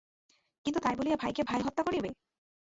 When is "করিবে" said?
1.83-2.09